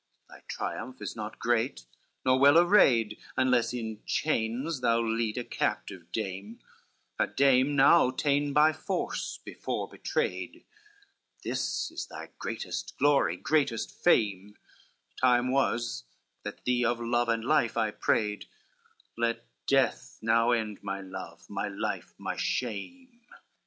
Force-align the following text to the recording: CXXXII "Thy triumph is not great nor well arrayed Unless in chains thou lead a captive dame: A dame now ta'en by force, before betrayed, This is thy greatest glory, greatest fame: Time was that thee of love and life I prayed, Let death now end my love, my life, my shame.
CXXXII 0.01 0.29
"Thy 0.29 0.43
triumph 0.47 1.01
is 1.03 1.15
not 1.15 1.37
great 1.37 1.85
nor 2.25 2.39
well 2.39 2.57
arrayed 2.57 3.19
Unless 3.37 3.71
in 3.71 4.01
chains 4.07 4.81
thou 4.81 4.99
lead 4.99 5.37
a 5.37 5.43
captive 5.43 6.11
dame: 6.11 6.59
A 7.19 7.27
dame 7.27 7.75
now 7.75 8.09
ta'en 8.09 8.51
by 8.51 8.73
force, 8.73 9.37
before 9.45 9.87
betrayed, 9.87 10.65
This 11.43 11.91
is 11.91 12.07
thy 12.07 12.31
greatest 12.39 12.97
glory, 12.97 13.37
greatest 13.37 13.91
fame: 13.91 14.57
Time 15.17 15.51
was 15.51 16.05
that 16.41 16.63
thee 16.65 16.83
of 16.83 16.99
love 16.99 17.29
and 17.29 17.45
life 17.45 17.77
I 17.77 17.91
prayed, 17.91 18.47
Let 19.15 19.45
death 19.67 20.17
now 20.19 20.49
end 20.49 20.81
my 20.81 21.01
love, 21.01 21.47
my 21.47 21.67
life, 21.67 22.15
my 22.17 22.37
shame. 22.37 23.21